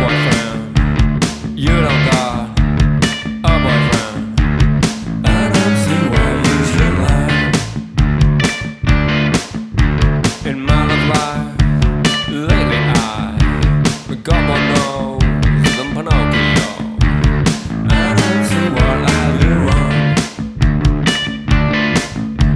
[0.00, 0.60] boyfriend.
[1.58, 2.58] You don't got
[3.44, 4.22] a boyfriend.
[5.26, 7.38] I don't see why you should lie.
[10.50, 11.52] In my life,
[12.28, 15.20] lately I got more nose
[15.76, 16.70] than Pinocchio.
[17.90, 19.94] I don't see what I do wrong.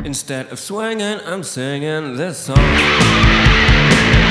[0.07, 4.24] Instead of swinging, I'm singing this song.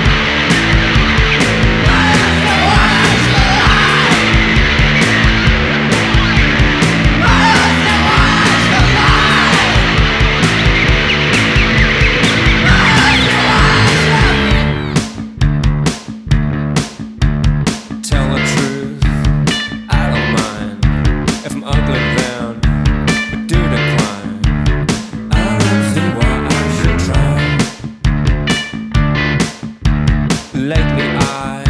[30.64, 31.62] Lately I,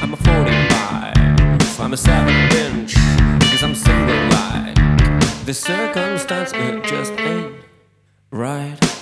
[0.00, 5.44] I'm a 45, I'm a seven inch, cause I'm single like.
[5.44, 7.54] The circumstance, it just ain't
[8.30, 9.01] right.